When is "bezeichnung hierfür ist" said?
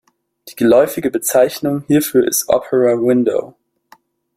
1.11-2.49